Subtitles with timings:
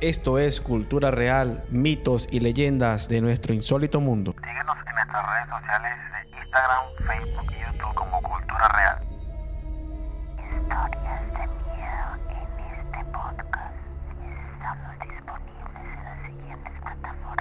[0.00, 4.34] Esto es Cultura Real, mitos y leyendas de nuestro insólito mundo.
[4.40, 8.98] Síguenos en nuestras redes sociales de Instagram, Facebook y YouTube como Cultura Real.
[10.38, 11.44] Historias de
[11.76, 12.40] miedo en
[12.78, 13.76] este podcast.
[14.54, 17.39] Estamos disponibles en las siguientes plataformas: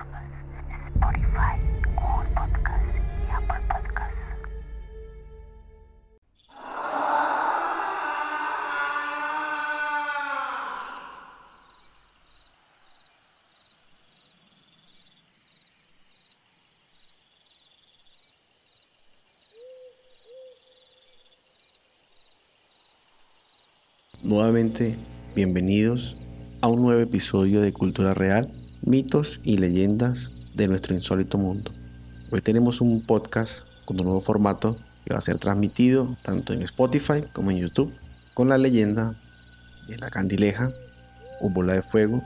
[24.22, 24.98] Nuevamente,
[25.34, 26.18] bienvenidos
[26.60, 28.52] a un nuevo episodio de Cultura Real,
[28.82, 31.72] mitos y leyendas de nuestro insólito mundo.
[32.30, 36.64] Hoy tenemos un podcast con un nuevo formato que va a ser transmitido tanto en
[36.64, 37.94] Spotify como en YouTube
[38.34, 39.16] con la leyenda
[39.88, 40.70] de la candileja
[41.40, 42.22] o bola de fuego,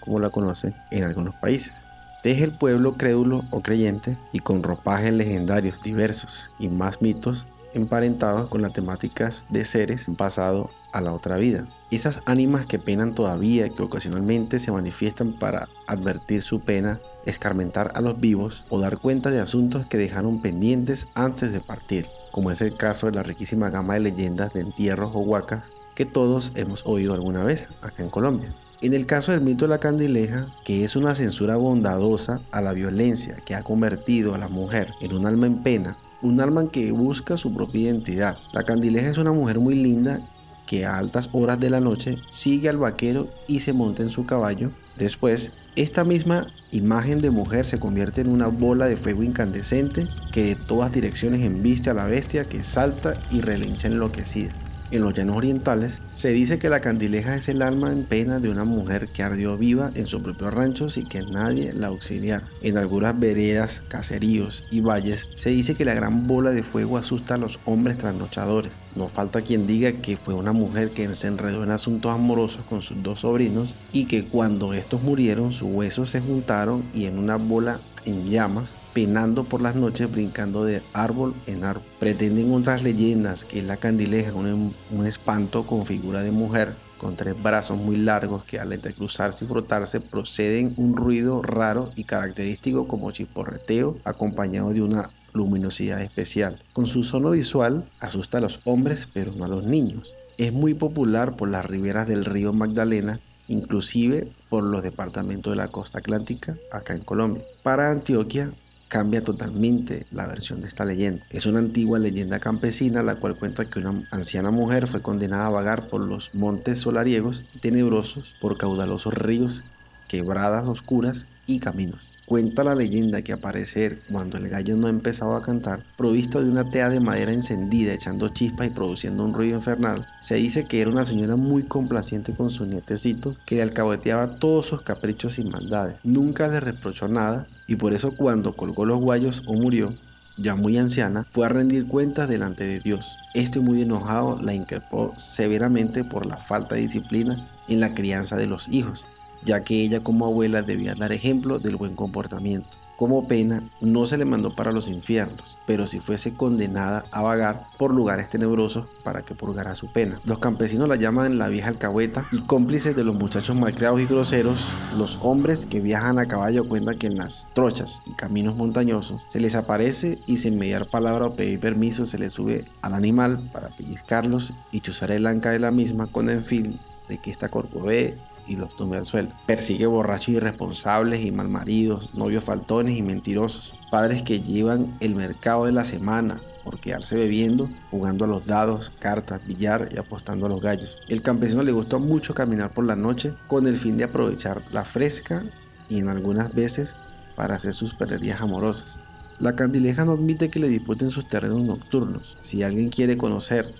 [0.00, 1.86] como la conocen en algunos países.
[2.24, 8.48] Deje el pueblo crédulo o creyente y con ropajes legendarios diversos y más mitos emparentados
[8.48, 11.66] con las temáticas de seres pasado a la otra vida.
[11.90, 18.00] Esas ánimas que penan todavía, que ocasionalmente se manifiestan para advertir su pena, escarmentar a
[18.00, 22.60] los vivos o dar cuenta de asuntos que dejaron pendientes antes de partir, como es
[22.60, 26.86] el caso de la riquísima gama de leyendas de entierros o huacas que todos hemos
[26.86, 28.54] oído alguna vez acá en Colombia.
[28.80, 32.72] En el caso del mito de la candileja, que es una censura bondadosa a la
[32.72, 36.92] violencia que ha convertido a la mujer en un alma en pena, un alma que
[36.92, 38.38] busca su propia identidad.
[38.52, 40.20] La candileja es una mujer muy linda
[40.68, 44.26] que a altas horas de la noche sigue al vaquero y se monta en su
[44.26, 44.70] caballo.
[44.98, 50.44] Después, esta misma imagen de mujer se convierte en una bola de fuego incandescente que
[50.44, 54.52] de todas direcciones embiste a la bestia que salta y relincha enloquecida.
[54.90, 58.48] En los llanos orientales se dice que la candileja es el alma en pena de
[58.48, 62.48] una mujer que ardió viva en su propio rancho sin que nadie la auxiliara.
[62.62, 67.34] En algunas veredas, caseríos y valles se dice que la gran bola de fuego asusta
[67.34, 68.80] a los hombres trasnochadores.
[68.96, 72.80] No falta quien diga que fue una mujer que se enredó en asuntos amorosos con
[72.80, 77.36] sus dos sobrinos y que cuando estos murieron sus huesos se juntaron y en una
[77.36, 81.84] bola en llamas, penando por las noches, brincando de árbol en árbol.
[81.98, 87.40] Pretenden otras leyendas que la candileja, un, un espanto con figura de mujer, con tres
[87.40, 93.10] brazos muy largos que al entrecruzarse y frotarse proceden un ruido raro y característico como
[93.10, 96.60] chiporreteo, acompañado de una luminosidad especial.
[96.72, 100.14] Con su sono visual asusta a los hombres pero no a los niños.
[100.36, 105.68] Es muy popular por las riberas del río Magdalena inclusive por los departamentos de la
[105.68, 107.44] costa atlántica acá en Colombia.
[107.62, 108.52] Para Antioquia
[108.88, 111.24] cambia totalmente la versión de esta leyenda.
[111.30, 115.50] Es una antigua leyenda campesina la cual cuenta que una anciana mujer fue condenada a
[115.50, 119.64] vagar por los montes solariegos y tenebrosos por caudalosos ríos,
[120.08, 122.10] quebradas oscuras y caminos.
[122.26, 126.70] Cuenta la leyenda que aparecer cuando el gallo no empezaba a cantar, provisto de una
[126.70, 130.90] tea de madera encendida echando chispas y produciendo un ruido infernal, se dice que era
[130.90, 135.96] una señora muy complaciente con sus nietecitos que le alcahueteaba todos sus caprichos y maldades.
[136.04, 139.94] Nunca le reprochó nada y por eso cuando colgó los guayos o murió,
[140.36, 143.16] ya muy anciana, fue a rendir cuentas delante de Dios.
[143.32, 148.46] Este muy enojado la increpó severamente por la falta de disciplina en la crianza de
[148.46, 149.06] los hijos
[149.42, 152.76] ya que ella como abuela debía dar ejemplo del buen comportamiento.
[152.98, 157.68] Como pena, no se le mandó para los infiernos, pero si fuese condenada a vagar
[157.76, 160.20] por lugares tenebrosos para que purgara su pena.
[160.24, 164.72] Los campesinos la llaman la vieja alcahueta y cómplices de los muchachos malcriados y groseros,
[164.96, 169.38] los hombres que viajan a caballo cuentan que en las trochas y caminos montañosos se
[169.38, 173.68] les aparece y sin mediar palabra o pedir permiso se les sube al animal para
[173.68, 178.18] pellizcarlos y chuzar el anca de la misma con el fin de que esta corcovee
[178.48, 179.30] y los tumbe al suelo.
[179.46, 185.72] Persigue borrachos irresponsables y malmaridos, novios faltones y mentirosos, padres que llevan el mercado de
[185.72, 190.60] la semana por quedarse bebiendo, jugando a los dados, cartas, billar y apostando a los
[190.60, 190.98] gallos.
[191.08, 194.84] El campesino le gustó mucho caminar por la noche con el fin de aprovechar la
[194.84, 195.44] fresca
[195.88, 196.98] y en algunas veces
[197.36, 199.00] para hacer sus perrerías amorosas.
[199.38, 202.36] La candileja no admite que le disputen sus terrenos nocturnos.
[202.40, 203.72] Si alguien quiere conocer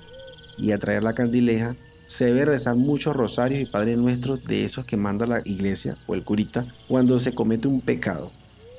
[0.57, 1.75] y atraer la candileja,
[2.09, 6.15] se debe rezar muchos rosarios y padres nuestros de esos que manda la iglesia o
[6.15, 8.33] el curita cuando se comete un pecado.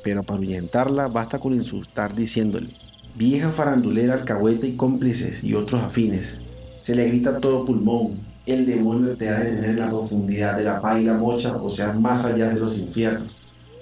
[0.04, 2.74] Pero para ahuyentarla basta con insultar diciéndole,
[3.16, 6.42] vieja farandulera, alcahueta y cómplices y otros afines.
[6.82, 8.18] Se le grita todo pulmón,
[8.48, 11.56] el demonio te ha de tener en la profundidad de la paz y la mocha,
[11.56, 13.36] o sea, más allá de los infiernos.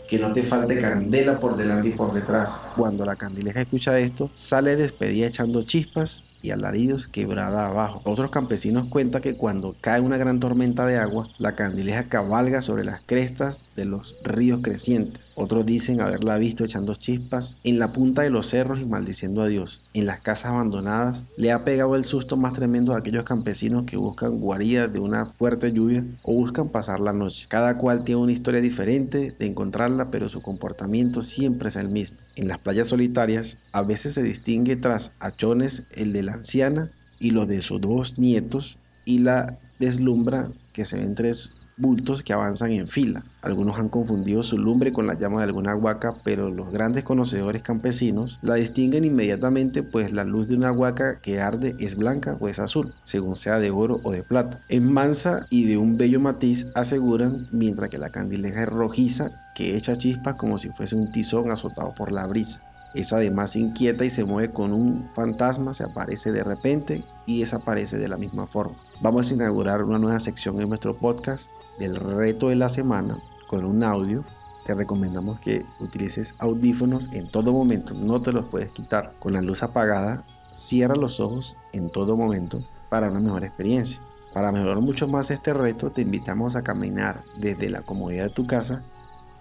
[0.10, 2.62] Que no te falte candela por delante y por detrás.
[2.76, 8.02] Cuando la candileja escucha esto, sale despedida echando chispas y alaridos quebrada abajo.
[8.06, 12.84] Otros campesinos cuentan que cuando cae una gran tormenta de agua, la candileja cabalga sobre
[12.84, 15.32] las crestas de los ríos crecientes.
[15.36, 19.48] Otros dicen haberla visto echando chispas en la punta de los cerros y maldiciendo a
[19.48, 19.82] Dios.
[19.94, 23.98] En las casas abandonadas le ha pegado el susto más tremendo a aquellos campesinos que
[23.98, 27.48] buscan guaridas de una fuerte lluvia o buscan pasar la noche.
[27.50, 32.18] Cada cual tiene una historia diferente de encontrarla, pero su comportamiento siempre es el mismo.
[32.38, 37.32] En las playas solitarias a veces se distingue tras achones el de la anciana y
[37.32, 42.72] los de sus dos nietos y la deslumbra que se ven tres bultos que avanzan
[42.72, 43.24] en fila.
[43.42, 47.62] Algunos han confundido su lumbre con la llama de alguna huaca, pero los grandes conocedores
[47.62, 52.50] campesinos la distinguen inmediatamente, pues la luz de una huaca que arde es blanca o
[52.50, 54.62] es azul, según sea de oro o de plata.
[54.68, 59.78] Es mansa y de un bello matiz, aseguran, mientras que la candileja es rojiza, que
[59.78, 62.67] echa chispas como si fuese un tizón azotado por la brisa.
[62.94, 67.98] Es además inquieta y se mueve con un fantasma, se aparece de repente y desaparece
[67.98, 68.76] de la misma forma.
[69.02, 73.66] Vamos a inaugurar una nueva sección en nuestro podcast del reto de la semana con
[73.66, 74.24] un audio.
[74.66, 79.14] Te recomendamos que utilices audífonos en todo momento, no te los puedes quitar.
[79.20, 82.60] Con la luz apagada, cierra los ojos en todo momento
[82.90, 84.02] para una mejor experiencia.
[84.34, 88.46] Para mejorar mucho más este reto, te invitamos a caminar desde la comodidad de tu
[88.46, 88.84] casa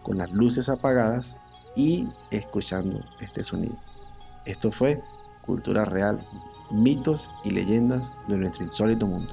[0.03, 1.39] con las luces apagadas
[1.77, 3.77] y escuchando este sonido.
[4.45, 5.03] Esto fue
[5.43, 6.21] Cultura Real,
[6.71, 9.33] mitos y leyendas de nuestro insólito mundo.